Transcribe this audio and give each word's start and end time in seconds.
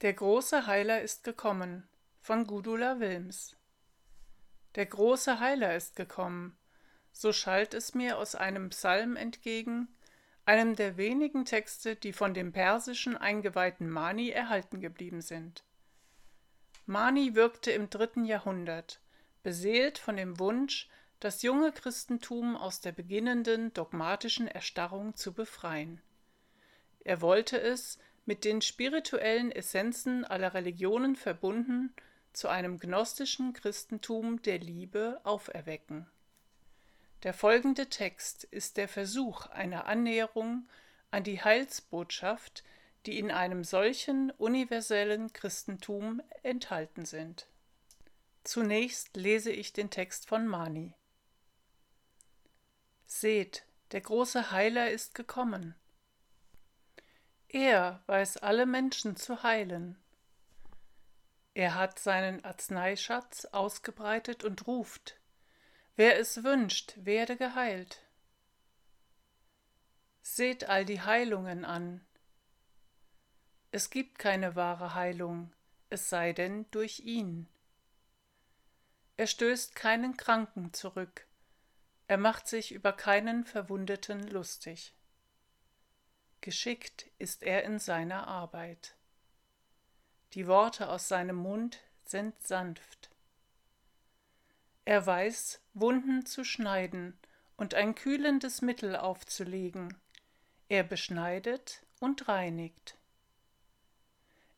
Der 0.00 0.12
große 0.12 0.66
Heiler 0.66 1.02
ist 1.02 1.22
gekommen 1.22 1.88
von 2.20 2.46
Gudula 2.46 2.98
Wilms. 2.98 3.56
Der 4.74 4.86
große 4.86 5.38
Heiler 5.38 5.76
ist 5.76 5.94
gekommen, 5.94 6.58
so 7.12 7.32
schallt 7.32 7.74
es 7.74 7.94
mir 7.94 8.18
aus 8.18 8.34
einem 8.34 8.70
Psalm 8.70 9.14
entgegen, 9.14 9.88
einem 10.44 10.74
der 10.74 10.96
wenigen 10.96 11.44
Texte, 11.44 11.94
die 11.94 12.12
von 12.12 12.34
dem 12.34 12.52
persischen 12.52 13.16
eingeweihten 13.16 13.88
Mani 13.88 14.30
erhalten 14.30 14.80
geblieben 14.80 15.20
sind. 15.20 15.64
Mani 16.86 17.34
wirkte 17.36 17.70
im 17.70 17.88
dritten 17.88 18.24
Jahrhundert, 18.24 19.00
beseelt 19.44 19.98
von 19.98 20.16
dem 20.16 20.40
Wunsch, 20.40 20.88
das 21.20 21.42
junge 21.42 21.70
Christentum 21.72 22.56
aus 22.56 22.80
der 22.80 22.92
beginnenden 22.92 23.72
dogmatischen 23.72 24.48
Erstarrung 24.48 25.14
zu 25.14 25.32
befreien. 25.32 26.02
Er 27.04 27.20
wollte 27.20 27.60
es, 27.60 27.98
mit 28.26 28.44
den 28.44 28.62
spirituellen 28.62 29.52
Essenzen 29.52 30.24
aller 30.24 30.54
Religionen 30.54 31.16
verbunden, 31.16 31.94
zu 32.32 32.48
einem 32.48 32.78
gnostischen 32.78 33.52
Christentum 33.52 34.42
der 34.42 34.58
Liebe 34.58 35.20
auferwecken. 35.24 36.06
Der 37.22 37.32
folgende 37.32 37.88
Text 37.88 38.44
ist 38.44 38.76
der 38.76 38.88
Versuch 38.88 39.46
einer 39.46 39.86
Annäherung 39.86 40.68
an 41.10 41.22
die 41.22 41.42
Heilsbotschaft, 41.42 42.64
die 43.06 43.18
in 43.18 43.30
einem 43.30 43.64
solchen 43.64 44.30
universellen 44.32 45.32
Christentum 45.32 46.20
enthalten 46.42 47.04
sind. 47.04 47.48
Zunächst 48.42 49.16
lese 49.16 49.52
ich 49.52 49.72
den 49.72 49.90
Text 49.90 50.28
von 50.28 50.46
Mani. 50.46 50.94
Seht, 53.06 53.64
der 53.92 54.00
große 54.00 54.50
Heiler 54.50 54.90
ist 54.90 55.14
gekommen. 55.14 55.74
Er 57.54 58.02
weiß 58.06 58.38
alle 58.38 58.66
Menschen 58.66 59.14
zu 59.14 59.44
heilen. 59.44 59.96
Er 61.54 61.76
hat 61.76 62.00
seinen 62.00 62.44
Arzneischatz 62.44 63.44
ausgebreitet 63.44 64.42
und 64.42 64.66
ruft, 64.66 65.20
wer 65.94 66.18
es 66.18 66.42
wünscht, 66.42 66.94
werde 66.96 67.36
geheilt. 67.36 68.02
Seht 70.20 70.68
all 70.68 70.84
die 70.84 71.00
Heilungen 71.00 71.64
an. 71.64 72.04
Es 73.70 73.88
gibt 73.88 74.18
keine 74.18 74.56
wahre 74.56 74.94
Heilung, 74.94 75.52
es 75.90 76.10
sei 76.10 76.32
denn 76.32 76.68
durch 76.72 76.98
ihn. 76.98 77.48
Er 79.16 79.28
stößt 79.28 79.76
keinen 79.76 80.16
Kranken 80.16 80.72
zurück, 80.72 81.24
er 82.08 82.18
macht 82.18 82.48
sich 82.48 82.72
über 82.72 82.92
keinen 82.92 83.44
Verwundeten 83.44 84.26
lustig. 84.26 84.92
Geschickt 86.44 87.06
ist 87.18 87.42
er 87.42 87.62
in 87.62 87.78
seiner 87.78 88.28
Arbeit. 88.28 88.96
Die 90.34 90.46
Worte 90.46 90.90
aus 90.90 91.08
seinem 91.08 91.36
Mund 91.36 91.80
sind 92.04 92.38
sanft. 92.46 93.08
Er 94.84 95.06
weiß, 95.06 95.62
Wunden 95.72 96.26
zu 96.26 96.44
schneiden 96.44 97.18
und 97.56 97.72
ein 97.72 97.94
kühlendes 97.94 98.60
Mittel 98.60 98.94
aufzulegen. 98.94 99.96
Er 100.68 100.84
beschneidet 100.84 101.82
und 101.98 102.28
reinigt. 102.28 102.98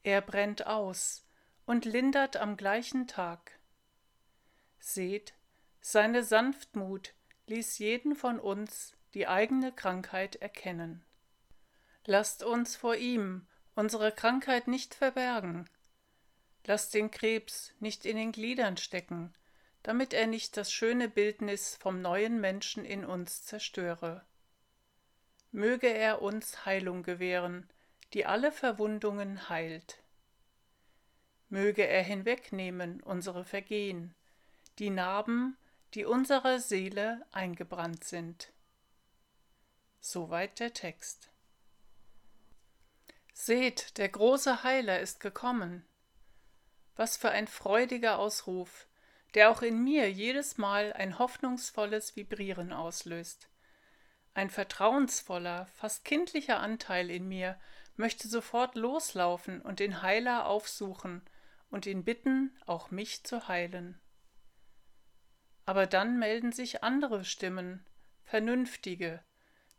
Er 0.02 0.22
brennt 0.22 0.66
aus 0.66 1.24
und 1.66 1.84
lindert 1.84 2.36
am 2.36 2.56
gleichen 2.56 3.06
Tag. 3.06 3.60
Seht, 4.80 5.34
seine 5.80 6.24
Sanftmut 6.24 7.14
ließ 7.46 7.78
jeden 7.78 8.16
von 8.16 8.40
uns 8.40 8.96
die 9.14 9.28
eigene 9.28 9.70
Krankheit 9.70 10.34
erkennen. 10.34 11.05
Lasst 12.08 12.44
uns 12.44 12.76
vor 12.76 12.94
ihm 12.94 13.48
unsere 13.74 14.12
Krankheit 14.12 14.68
nicht 14.68 14.94
verbergen. 14.94 15.68
Lasst 16.64 16.94
den 16.94 17.10
Krebs 17.10 17.72
nicht 17.80 18.06
in 18.06 18.16
den 18.16 18.30
Gliedern 18.30 18.76
stecken, 18.76 19.34
damit 19.82 20.14
er 20.14 20.28
nicht 20.28 20.56
das 20.56 20.72
schöne 20.72 21.08
Bildnis 21.08 21.76
vom 21.76 22.00
neuen 22.00 22.40
Menschen 22.40 22.84
in 22.84 23.04
uns 23.04 23.42
zerstöre. 23.42 24.25
Möge 25.50 25.88
er 25.88 26.22
uns 26.22 26.64
Heilung 26.64 27.03
gewähren, 27.03 27.69
die 28.12 28.25
alle 28.25 28.52
Verwundungen 28.52 29.48
heilt. 29.48 30.02
Möge 31.48 31.86
er 31.86 32.04
hinwegnehmen 32.04 33.02
unsere 33.02 33.44
Vergehen, 33.44 34.14
die 34.78 34.91
Narben, 34.91 35.56
die 35.94 36.04
unserer 36.04 36.60
Seele 36.60 37.26
eingebrannt 37.32 38.04
sind. 38.04 38.52
Soweit 40.00 40.60
der 40.60 40.72
Text. 40.72 41.31
Seht, 43.38 43.98
der 43.98 44.08
große 44.08 44.62
Heiler 44.62 44.98
ist 44.98 45.20
gekommen. 45.20 45.86
Was 46.97 47.19
für 47.19 47.28
ein 47.28 47.47
freudiger 47.47 48.19
Ausruf, 48.19 48.88
der 49.34 49.50
auch 49.50 49.60
in 49.60 49.84
mir 49.84 50.10
jedes 50.10 50.56
Mal 50.56 50.94
ein 50.94 51.19
hoffnungsvolles 51.19 52.16
Vibrieren 52.16 52.72
auslöst. 52.72 53.50
Ein 54.32 54.48
vertrauensvoller, 54.48 55.66
fast 55.66 56.06
kindlicher 56.06 56.60
Anteil 56.60 57.10
in 57.10 57.28
mir 57.28 57.60
möchte 57.96 58.26
sofort 58.26 58.75
loslaufen 58.75 59.60
und 59.60 59.80
den 59.80 60.00
Heiler 60.00 60.46
aufsuchen 60.46 61.20
und 61.69 61.84
ihn 61.84 62.04
bitten, 62.04 62.56
auch 62.64 62.91
mich 62.91 63.22
zu 63.22 63.48
heilen. 63.48 64.00
Aber 65.66 65.86
dann 65.86 66.19
melden 66.19 66.52
sich 66.52 66.82
andere 66.82 67.22
Stimmen, 67.26 67.84
vernünftige, 68.25 69.22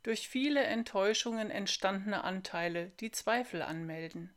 durch 0.08 0.30
viele 0.30 0.64
Enttäuschungen 0.64 1.52
entstandene 1.52 2.24
Anteile, 2.24 2.92
die 3.02 3.12
Zweifel 3.12 3.62
anmelden. 3.62 4.34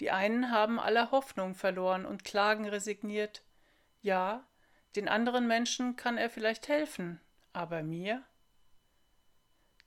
Die 0.00 0.10
einen 0.10 0.50
haben 0.50 0.80
aller 0.80 1.12
Hoffnung 1.12 1.54
verloren 1.54 2.04
und 2.04 2.24
klagen 2.24 2.68
resigniert, 2.68 3.44
ja, 4.00 4.44
den 4.96 5.06
anderen 5.06 5.46
Menschen 5.46 5.94
kann 5.94 6.18
er 6.18 6.28
vielleicht 6.28 6.66
helfen, 6.66 7.20
aber 7.52 7.84
mir? 7.84 8.24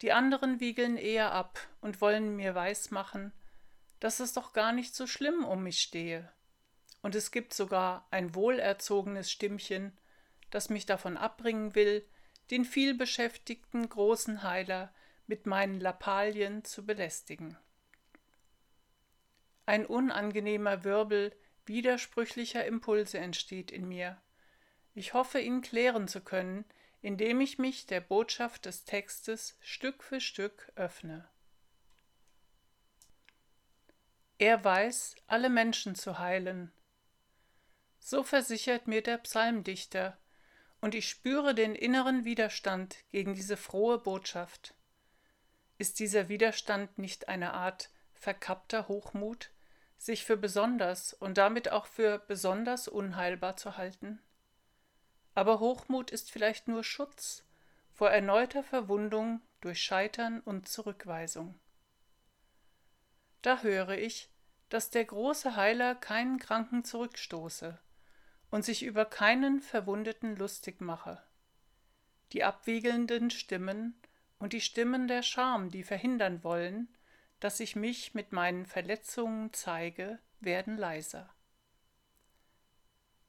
Die 0.01 0.13
anderen 0.13 0.61
wiegeln 0.61 0.95
eher 0.95 1.33
ab 1.33 1.59
und 1.81 1.99
wollen 1.99 2.37
mir 2.37 2.55
weismachen, 2.55 3.33
dass 3.99 4.21
es 4.21 4.31
doch 4.31 4.53
gar 4.53 4.71
nicht 4.71 4.95
so 4.95 5.05
schlimm 5.05 5.43
um 5.43 5.63
mich 5.63 5.81
stehe. 5.81 6.31
Und 7.01 7.13
es 7.13 7.31
gibt 7.31 7.53
sogar 7.53 8.07
ein 8.09 8.35
wohlerzogenes 8.35 9.29
Stimmchen, 9.29 9.99
das 10.49 10.69
mich 10.69 10.85
davon 10.85 11.17
abbringen 11.17 11.75
will, 11.75 12.07
den 12.50 12.66
vielbeschäftigten 12.66 13.88
großen 13.88 14.44
Heiler 14.44 14.94
mit 15.28 15.46
meinen 15.46 15.79
Lappalien 15.79 16.63
zu 16.63 16.85
belästigen. 16.85 17.57
Ein 19.66 19.85
unangenehmer 19.85 20.84
Wirbel 20.84 21.34
widersprüchlicher 21.66 22.66
Impulse 22.66 23.19
entsteht 23.19 23.72
in 23.72 23.88
mir. 23.88 24.22
Ich 24.94 25.13
hoffe, 25.13 25.40
ihn 25.40 25.62
klären 25.62 26.07
zu 26.07 26.22
können, 26.22 26.66
indem 27.02 27.41
ich 27.41 27.57
mich 27.57 27.85
der 27.85 28.02
Botschaft 28.02 28.66
des 28.66 28.84
Textes 28.84 29.58
Stück 29.62 30.03
für 30.03 30.19
Stück 30.19 30.72
öffne. 30.75 31.28
Er 34.38 34.63
weiß, 34.63 35.16
alle 35.28 35.50
Menschen 35.50 35.96
zu 35.96 36.19
heilen. 36.19 36.72
So 38.00 38.23
versichert 38.23 38.88
mir 38.88 39.03
der 39.03 39.19
Psalmdichter, 39.19 40.18
und 40.81 40.95
ich 40.95 41.07
spüre 41.07 41.55
den 41.55 41.75
inneren 41.75 42.25
Widerstand 42.25 42.97
gegen 43.11 43.35
diese 43.35 43.55
frohe 43.55 43.99
Botschaft. 43.99 44.73
Ist 45.77 45.99
dieser 45.99 46.27
Widerstand 46.27 46.97
nicht 46.97 47.29
eine 47.29 47.53
Art 47.53 47.89
verkappter 48.13 48.87
Hochmut, 48.87 49.51
sich 49.97 50.25
für 50.25 50.37
besonders 50.37 51.13
und 51.13 51.37
damit 51.37 51.71
auch 51.71 51.85
für 51.85 52.19
besonders 52.19 52.87
unheilbar 52.87 53.55
zu 53.55 53.77
halten? 53.77 54.19
Aber 55.33 55.59
Hochmut 55.59 56.11
ist 56.11 56.31
vielleicht 56.31 56.67
nur 56.67 56.83
Schutz 56.83 57.45
vor 57.93 58.09
erneuter 58.09 58.63
Verwundung 58.63 59.41
durch 59.61 59.81
Scheitern 59.81 60.39
und 60.39 60.67
Zurückweisung. 60.67 61.59
Da 63.41 63.61
höre 63.61 63.97
ich, 63.97 64.29
dass 64.69 64.89
der 64.89 65.05
große 65.05 65.55
Heiler 65.55 65.95
keinen 65.95 66.39
Kranken 66.39 66.84
zurückstoße, 66.84 67.79
und 68.51 68.63
sich 68.63 68.83
über 68.83 69.05
keinen 69.05 69.61
Verwundeten 69.61 70.35
lustig 70.35 70.81
mache. 70.81 71.23
Die 72.33 72.43
abwiegelnden 72.43 73.31
Stimmen 73.31 73.99
und 74.39 74.53
die 74.53 74.61
Stimmen 74.61 75.07
der 75.07 75.23
Scham, 75.23 75.71
die 75.71 75.83
verhindern 75.83 76.43
wollen, 76.43 76.87
dass 77.39 77.59
ich 77.59 77.75
mich 77.75 78.13
mit 78.13 78.31
meinen 78.31 78.65
Verletzungen 78.65 79.51
zeige, 79.53 80.19
werden 80.41 80.77
leiser. 80.77 81.33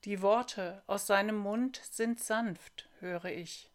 Die 0.04 0.20
Worte 0.20 0.82
aus 0.86 1.06
seinem 1.06 1.36
Mund 1.36 1.80
sind 1.90 2.20
sanft, 2.20 2.88
höre 2.98 3.26
ich, 3.26 3.70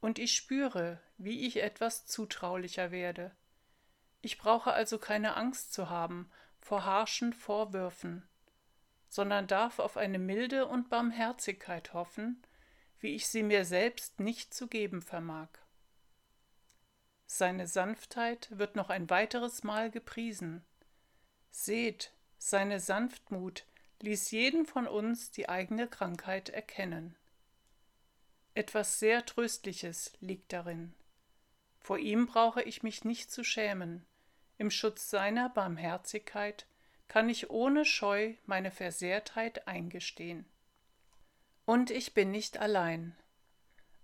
und 0.00 0.18
ich 0.18 0.34
spüre, 0.34 1.00
wie 1.18 1.46
ich 1.46 1.62
etwas 1.62 2.06
zutraulicher 2.06 2.90
werde. 2.90 3.32
Ich 4.22 4.38
brauche 4.38 4.72
also 4.72 4.98
keine 4.98 5.36
Angst 5.36 5.72
zu 5.72 5.90
haben 5.90 6.30
vor 6.58 6.84
harschen 6.84 7.32
Vorwürfen, 7.32 8.26
sondern 9.12 9.46
darf 9.46 9.78
auf 9.78 9.98
eine 9.98 10.18
Milde 10.18 10.66
und 10.66 10.88
Barmherzigkeit 10.88 11.92
hoffen, 11.92 12.40
wie 12.98 13.14
ich 13.14 13.28
sie 13.28 13.42
mir 13.42 13.66
selbst 13.66 14.20
nicht 14.20 14.54
zu 14.54 14.68
geben 14.68 15.02
vermag. 15.02 15.50
Seine 17.26 17.66
Sanftheit 17.66 18.48
wird 18.56 18.74
noch 18.74 18.88
ein 18.88 19.10
weiteres 19.10 19.64
Mal 19.64 19.90
gepriesen. 19.90 20.64
Seht, 21.50 22.14
seine 22.38 22.80
Sanftmut 22.80 23.66
ließ 24.00 24.30
jeden 24.30 24.64
von 24.64 24.86
uns 24.86 25.30
die 25.30 25.46
eigene 25.46 25.88
Krankheit 25.88 26.48
erkennen. 26.48 27.14
Etwas 28.54 28.98
sehr 28.98 29.26
Tröstliches 29.26 30.14
liegt 30.20 30.54
darin. 30.54 30.94
Vor 31.80 31.98
ihm 31.98 32.26
brauche 32.26 32.62
ich 32.62 32.82
mich 32.82 33.04
nicht 33.04 33.30
zu 33.30 33.44
schämen. 33.44 34.06
Im 34.56 34.70
Schutz 34.70 35.10
seiner 35.10 35.50
Barmherzigkeit 35.50 36.66
kann 37.12 37.28
ich 37.28 37.50
ohne 37.50 37.84
Scheu 37.84 38.36
meine 38.46 38.70
Versehrtheit 38.70 39.68
eingestehen. 39.68 40.46
Und 41.66 41.90
ich 41.90 42.14
bin 42.14 42.30
nicht 42.30 42.56
allein. 42.56 43.14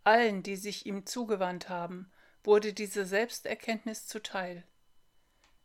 Allen, 0.05 0.43
die 0.43 0.57
sich 0.57 0.85
ihm 0.85 1.07
zugewandt 1.07 1.71
haben, 1.71 2.13
wurde 2.45 2.75
diese 2.75 3.07
Selbsterkenntnis 3.07 4.07
zuteil. 4.07 4.63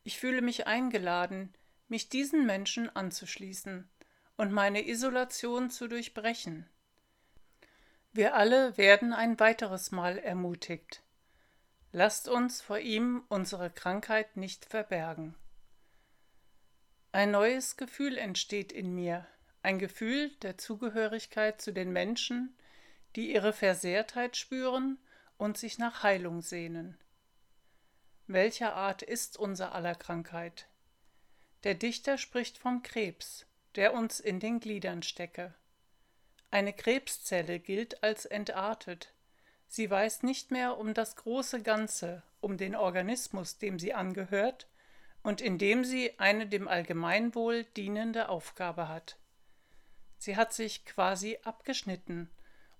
Ich 0.05 0.17
fühle 0.19 0.41
mich 0.41 0.67
eingeladen, 0.67 1.53
mich 1.89 2.07
diesen 2.07 2.45
Menschen 2.45 2.89
anzuschließen 2.95 3.89
und 4.37 4.53
meine 4.53 4.87
Isolation 4.87 5.69
zu 5.69 5.89
durchbrechen. 5.89 6.69
Wir 8.13 8.35
alle 8.35 8.77
werden 8.77 9.11
ein 9.11 9.37
weiteres 9.41 9.91
Mal 9.91 10.17
ermutigt. 10.17 11.03
Lasst 11.91 12.29
uns 12.29 12.61
vor 12.61 12.79
ihm 12.79 13.25
unsere 13.27 13.69
Krankheit 13.69 14.37
nicht 14.37 14.63
verbergen. 14.63 15.35
Ein 17.15 17.29
neues 17.29 17.77
Gefühl 17.77 18.17
entsteht 18.17 18.71
in 18.71 18.95
mir, 18.95 19.27
ein 19.61 19.77
Gefühl 19.77 20.31
der 20.41 20.57
Zugehörigkeit 20.57 21.61
zu 21.61 21.71
den 21.71 21.93
Menschen, 21.93 22.57
die 23.15 23.31
ihre 23.31 23.53
Versehrtheit 23.53 24.35
spüren 24.35 24.97
und 25.37 25.55
sich 25.55 25.77
nach 25.77 26.01
Heilung 26.01 26.41
sehnen. 26.41 26.97
Welcher 28.25 28.73
Art 28.73 29.03
ist 29.03 29.37
unser 29.37 29.75
aller 29.75 29.93
Krankheit? 29.93 30.65
Der 31.65 31.75
Dichter 31.75 32.17
spricht 32.17 32.57
vom 32.57 32.81
Krebs, 32.81 33.45
der 33.75 33.93
uns 33.93 34.19
in 34.19 34.39
den 34.39 34.59
Gliedern 34.59 35.03
stecke. 35.03 35.53
Eine 36.49 36.73
Krebszelle 36.73 37.59
gilt 37.59 38.01
als 38.01 38.25
entartet. 38.25 39.13
Sie 39.67 39.87
weiß 39.87 40.23
nicht 40.23 40.49
mehr 40.49 40.79
um 40.79 40.95
das 40.95 41.15
große 41.15 41.61
Ganze, 41.61 42.23
um 42.41 42.57
den 42.57 42.75
Organismus, 42.75 43.59
dem 43.59 43.77
sie 43.77 43.93
angehört, 43.93 44.65
und 45.23 45.41
in 45.41 45.57
dem 45.57 45.85
sie 45.85 46.19
eine 46.19 46.47
dem 46.47 46.67
Allgemeinwohl 46.67 47.63
dienende 47.63 48.29
Aufgabe 48.29 48.89
hat. 48.89 49.17
Sie 50.17 50.37
hat 50.37 50.53
sich 50.53 50.85
quasi 50.85 51.39
abgeschnitten 51.43 52.29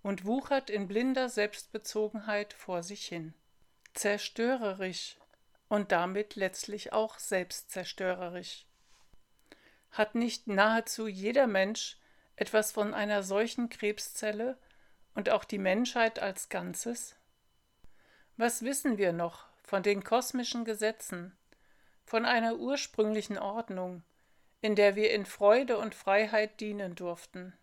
und 0.02 0.26
wuchert 0.26 0.70
in 0.70 0.88
blinder 0.88 1.30
Selbstbezogenheit 1.30 2.54
vor 2.54 2.84
sich 2.84 3.06
hin. 3.06 3.34
Zerstörerisch 3.94 5.18
und 5.70 5.92
damit 5.92 6.36
letztlich 6.36 6.94
auch 6.94 7.18
selbstzerstörerisch. 7.18 8.66
Hat 9.92 10.16
nicht 10.16 10.48
nahezu 10.48 11.08
jeder 11.08 11.48
Mensch 11.48 11.98
etwas 12.36 12.72
von 12.72 12.94
einer 12.94 13.24
solchen 13.24 13.70
Krebszelle 13.70 14.58
und 15.16 15.30
auch 15.30 15.44
die 15.44 15.60
Menschheit 15.60 16.20
als 16.20 16.50
Ganzes? 16.50 17.16
Was 18.36 18.64
wissen 18.64 18.98
wir 18.98 19.14
noch 19.14 19.46
von 19.64 19.84
den 19.84 20.04
kosmischen 20.04 20.66
Gesetzen, 20.66 21.38
von 22.06 22.26
einer 22.26 22.58
ursprünglichen 22.58 23.38
Ordnung, 23.38 24.04
in 24.62 24.76
der 24.76 24.96
wir 24.96 25.12
in 25.12 25.26
Freude 25.26 25.78
und 25.78 25.96
Freiheit 25.96 26.60
dienen 26.60 26.96
durften. 26.96 27.54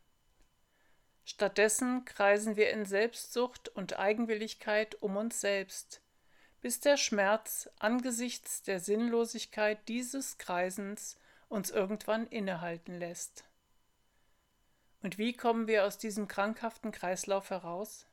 Stattdessen 1.25 2.05
kreisen 2.05 2.57
wir 2.57 2.71
in 2.71 2.85
Selbstsucht 2.85 3.69
und 3.69 3.99
Eigenwilligkeit 3.99 5.01
um 5.01 5.17
uns 5.17 5.41
selbst, 5.41 6.01
bis 6.61 6.81
der 6.81 6.97
Schmerz 6.97 7.71
angesichts 7.79 8.63
der 8.63 8.81
Sinnlosigkeit 8.81 9.79
dieses 9.89 10.39
Kreisens 10.39 11.17
uns 11.49 11.71
irgendwann 11.71 12.27
innehalten 12.27 12.99
lässt. 12.99 13.45
Und 15.03 15.19
wie 15.19 15.33
kommen 15.33 15.67
wir 15.67 15.85
aus 15.85 15.99
diesem 15.99 16.29
krankhaften 16.29 16.93
Kreislauf 16.93 17.51
heraus? 17.51 18.07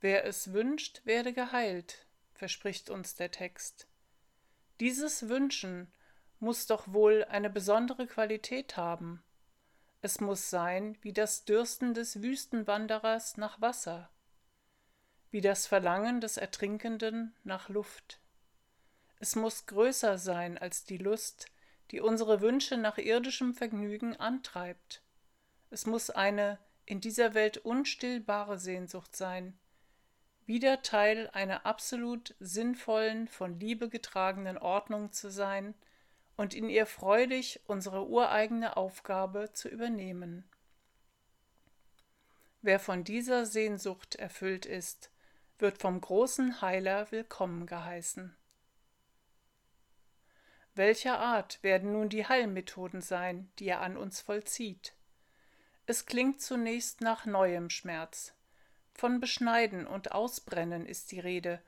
Wer 0.00 0.24
es 0.24 0.52
wünscht, 0.52 1.02
werde 1.04 1.32
geheilt, 1.32 2.06
verspricht 2.34 2.90
uns 2.90 3.14
der 3.14 3.30
Text. 3.30 3.86
Dieses 4.82 5.28
Wünschen 5.28 5.86
muss 6.40 6.66
doch 6.66 6.92
wohl 6.92 7.24
eine 7.26 7.50
besondere 7.50 8.08
Qualität 8.08 8.76
haben. 8.76 9.22
Es 10.00 10.20
muss 10.20 10.50
sein 10.50 10.98
wie 11.02 11.12
das 11.12 11.44
Dürsten 11.44 11.94
des 11.94 12.20
Wüstenwanderers 12.20 13.36
nach 13.36 13.60
Wasser, 13.60 14.10
wie 15.30 15.40
das 15.40 15.68
Verlangen 15.68 16.20
des 16.20 16.36
Ertrinkenden 16.36 17.32
nach 17.44 17.68
Luft. 17.68 18.18
Es 19.20 19.36
muss 19.36 19.66
größer 19.66 20.18
sein 20.18 20.58
als 20.58 20.82
die 20.82 20.98
Lust, 20.98 21.46
die 21.92 22.00
unsere 22.00 22.40
Wünsche 22.40 22.76
nach 22.76 22.98
irdischem 22.98 23.54
Vergnügen 23.54 24.16
antreibt. 24.16 25.00
Es 25.70 25.86
muss 25.86 26.10
eine 26.10 26.58
in 26.86 27.00
dieser 27.00 27.34
Welt 27.34 27.58
unstillbare 27.58 28.58
Sehnsucht 28.58 29.14
sein, 29.14 29.56
wieder 30.46 30.82
Teil 30.82 31.30
einer 31.32 31.66
absolut 31.66 32.34
sinnvollen, 32.40 33.28
von 33.28 33.58
Liebe 33.58 33.88
getragenen 33.88 34.58
Ordnung 34.58 35.12
zu 35.12 35.30
sein 35.30 35.74
und 36.36 36.54
in 36.54 36.68
ihr 36.68 36.86
freudig 36.86 37.60
unsere 37.66 38.08
ureigene 38.08 38.76
Aufgabe 38.76 39.50
zu 39.52 39.68
übernehmen. 39.68 40.44
Wer 42.60 42.78
von 42.78 43.04
dieser 43.04 43.44
Sehnsucht 43.46 44.14
erfüllt 44.14 44.66
ist, 44.66 45.10
wird 45.58 45.78
vom 45.78 46.00
großen 46.00 46.60
Heiler 46.60 47.10
willkommen 47.10 47.66
geheißen. 47.66 48.36
Welcher 50.74 51.18
Art 51.18 51.62
werden 51.62 51.92
nun 51.92 52.08
die 52.08 52.26
Heilmethoden 52.26 53.02
sein, 53.02 53.52
die 53.58 53.68
er 53.68 53.80
an 53.80 53.96
uns 53.96 54.20
vollzieht? 54.20 54.94
Es 55.86 56.06
klingt 56.06 56.40
zunächst 56.40 57.00
nach 57.00 57.26
neuem 57.26 57.68
Schmerz, 57.68 58.34
von 58.94 59.20
Beschneiden 59.20 59.86
und 59.86 60.12
Ausbrennen 60.12 60.86
ist 60.86 61.12
die 61.12 61.20
Rede, 61.20 61.62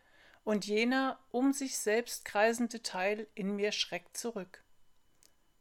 und 0.44 0.66
jener 0.66 1.18
um 1.30 1.52
sich 1.52 1.78
selbst 1.78 2.24
kreisende 2.24 2.82
Teil 2.82 3.26
in 3.34 3.56
mir 3.56 3.72
schreckt 3.72 4.16
zurück. 4.16 4.62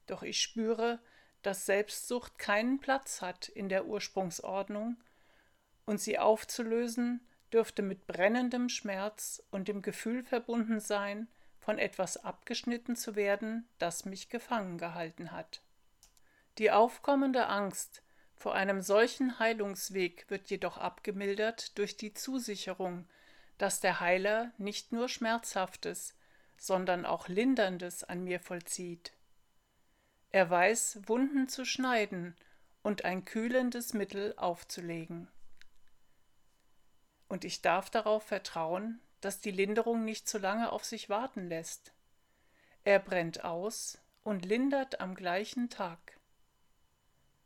Doch 0.07 0.23
ich 0.23 0.41
spüre, 0.41 0.99
dass 1.41 1.65
Selbstsucht 1.65 2.37
keinen 2.37 2.79
Platz 2.79 3.21
hat 3.21 3.47
in 3.47 3.69
der 3.69 3.85
Ursprungsordnung, 3.85 4.97
und 5.85 5.99
sie 5.99 6.19
aufzulösen 6.19 7.21
dürfte 7.51 7.81
mit 7.81 8.07
brennendem 8.07 8.69
Schmerz 8.69 9.43
und 9.51 9.67
dem 9.67 9.81
Gefühl 9.81 10.23
verbunden 10.23 10.79
sein, 10.79 11.27
von 11.59 11.77
etwas 11.77 12.17
abgeschnitten 12.17 12.95
zu 12.95 13.15
werden, 13.15 13.67
das 13.79 14.05
mich 14.05 14.29
gefangen 14.29 14.77
gehalten 14.77 15.31
hat. 15.31 15.61
Die 16.57 16.71
aufkommende 16.71 17.47
Angst, 17.47 18.02
vor 18.43 18.55
einem 18.55 18.81
solchen 18.81 19.39
Heilungsweg 19.39 20.29
wird 20.29 20.49
jedoch 20.49 20.77
abgemildert 20.77 21.77
durch 21.77 21.95
die 21.95 22.13
Zusicherung, 22.13 23.07
dass 23.57 23.79
der 23.79 24.01
Heiler 24.01 24.51
nicht 24.57 24.91
nur 24.91 25.07
Schmerzhaftes, 25.07 26.13
sondern 26.57 27.05
auch 27.05 27.29
Linderndes 27.29 28.03
an 28.03 28.25
mir 28.25 28.41
vollzieht. 28.41 29.13
Er 30.31 30.49
weiß, 30.49 31.03
Wunden 31.05 31.47
zu 31.47 31.63
schneiden 31.63 32.35
und 32.81 33.05
ein 33.05 33.23
kühlendes 33.23 33.93
Mittel 33.93 34.33
aufzulegen. 34.35 35.29
Und 37.29 37.45
ich 37.45 37.61
darf 37.61 37.89
darauf 37.89 38.23
vertrauen, 38.23 38.99
dass 39.21 39.39
die 39.39 39.51
Linderung 39.51 40.03
nicht 40.03 40.27
zu 40.27 40.37
lange 40.37 40.73
auf 40.73 40.83
sich 40.83 41.07
warten 41.07 41.47
lässt. 41.47 41.93
Er 42.83 42.99
brennt 42.99 43.45
aus 43.45 43.99
und 44.21 44.43
lindert 44.43 44.99
am 44.99 45.15
gleichen 45.15 45.69
Tag. 45.69 46.19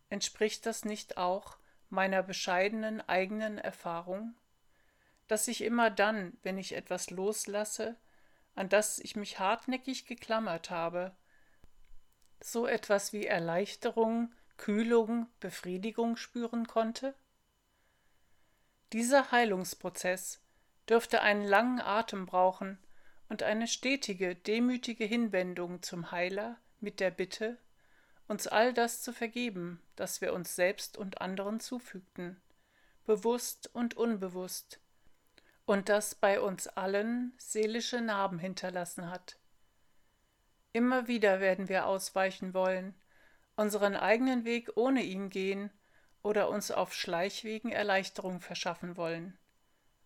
Entspricht 0.10 0.66
das 0.66 0.86
nicht 0.86 1.18
auch 1.18 1.58
meiner 1.90 2.24
bescheidenen 2.24 3.02
eigenen 3.08 3.58
Erfahrung, 3.58 4.36
dass 5.28 5.48
ich 5.48 5.62
immer 5.62 5.90
dann, 5.90 6.38
wenn 6.44 6.58
ich 6.58 6.76
etwas 6.76 7.10
loslasse, 7.10 7.96
an 8.56 8.70
das 8.70 9.00
ich 9.00 9.16
mich 9.16 9.40
hartnäckig 9.40 10.06
geklammert 10.06 10.70
habe, 10.70 11.16
so 12.40 12.68
etwas 12.68 13.14
wie 13.14 13.26
Erleichterung, 13.26 14.34
Kühlung, 14.58 15.28
Befriedigung 15.40 16.18
spüren 16.18 16.68
konnte? 16.68 17.14
Dieser 18.94 19.32
Heilungsprozess 19.32 20.42
dürfte 20.90 21.22
einen 21.22 21.46
langen 21.46 21.82
Atem 21.82 22.26
brauchen 22.26 22.80
und 23.30 23.44
eine 23.44 23.68
stetige, 23.68 24.36
demütige 24.36 25.04
Hinwendung 25.04 25.82
zum 25.84 26.12
Heiler 26.12 26.58
mit 26.80 27.00
der 27.00 27.12
Bitte, 27.12 27.58
uns 28.28 28.48
all 28.48 28.74
das 28.74 29.02
zu 29.02 29.14
vergeben, 29.14 29.82
das 29.96 30.22
wir 30.22 30.34
uns 30.34 30.56
selbst 30.56 30.98
und 30.98 31.22
anderen 31.22 31.60
zufügten, 31.60 32.42
bewusst 33.06 33.70
und 33.74 33.96
unbewusst, 33.96 34.80
und 35.66 35.90
das 35.90 36.16
bei 36.16 36.40
uns 36.40 36.68
allen 36.68 37.34
seelische 37.38 38.02
Narben 38.02 38.40
hinterlassen 38.40 39.10
hat. 39.10 39.38
Immer 40.74 41.08
wieder 41.08 41.40
werden 41.40 41.70
wir 41.70 41.86
ausweichen 41.86 42.54
wollen, 42.54 42.94
unseren 43.56 43.96
eigenen 43.96 44.46
Weg 44.46 44.72
ohne 44.76 45.02
ihn 45.02 45.30
gehen 45.30 45.72
oder 46.22 46.50
uns 46.50 46.72
auf 46.72 46.94
Schleichwegen 46.94 47.72
Erleichterung 47.72 48.40
verschaffen 48.40 48.98
wollen. 48.98 49.38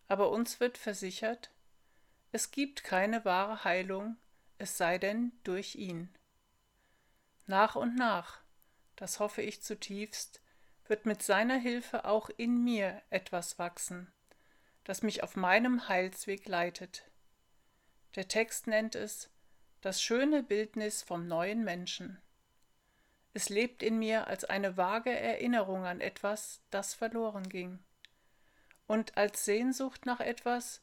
Aber 0.07 0.31
uns 0.31 0.59
wird 0.59 0.77
versichert, 0.77 1.51
es 2.31 2.51
gibt 2.51 2.83
keine 2.83 3.25
wahre 3.25 3.63
Heilung, 3.63 4.17
es 4.57 4.77
sei 4.77 4.97
denn 4.97 5.31
durch 5.43 5.75
ihn. 5.75 6.09
Nach 7.51 7.75
und 7.75 7.95
nach, 7.95 8.39
das 8.95 9.19
hoffe 9.19 9.41
ich 9.41 9.61
zutiefst, 9.61 10.39
wird 10.87 11.05
mit 11.05 11.21
seiner 11.21 11.57
Hilfe 11.57 12.05
auch 12.05 12.29
in 12.29 12.63
mir 12.63 13.01
etwas 13.09 13.59
wachsen, 13.59 14.09
das 14.85 15.03
mich 15.03 15.21
auf 15.21 15.35
meinem 15.35 15.89
Heilsweg 15.89 16.47
leitet. 16.47 17.11
Der 18.15 18.29
Text 18.29 18.67
nennt 18.67 18.95
es 18.95 19.29
das 19.81 20.01
schöne 20.01 20.43
Bildnis 20.43 21.03
vom 21.03 21.27
neuen 21.27 21.65
Menschen. 21.65 22.21
Es 23.33 23.49
lebt 23.49 23.83
in 23.83 23.99
mir 23.99 24.27
als 24.27 24.45
eine 24.45 24.77
vage 24.77 25.11
Erinnerung 25.11 25.83
an 25.83 25.99
etwas, 25.99 26.61
das 26.69 26.93
verloren 26.93 27.49
ging, 27.49 27.79
und 28.87 29.17
als 29.17 29.43
Sehnsucht 29.43 30.05
nach 30.05 30.21
etwas, 30.21 30.81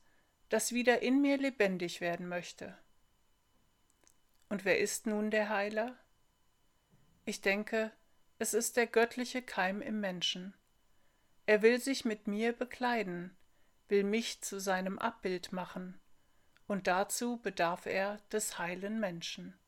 das 0.50 0.72
wieder 0.72 1.00
in 1.00 1.22
mir 1.22 1.38
lebendig 1.38 2.02
werden 2.02 2.28
möchte. 2.28 2.76
Und 4.50 4.66
wer 4.66 4.78
ist 4.78 5.06
nun 5.06 5.30
der 5.30 5.48
Heiler? 5.48 5.98
Ich 7.28 7.42
denke, 7.42 7.92
es 8.38 8.54
ist 8.54 8.78
der 8.78 8.86
göttliche 8.86 9.42
Keim 9.42 9.82
im 9.82 10.00
Menschen. 10.00 10.54
Er 11.44 11.60
will 11.60 11.78
sich 11.78 12.06
mit 12.06 12.26
mir 12.26 12.54
bekleiden, 12.54 13.36
will 13.88 14.02
mich 14.02 14.40
zu 14.40 14.58
seinem 14.58 14.98
Abbild 14.98 15.52
machen, 15.52 16.00
und 16.66 16.86
dazu 16.86 17.36
bedarf 17.36 17.84
er 17.84 18.16
des 18.32 18.58
heilen 18.58 18.98
Menschen. 18.98 19.60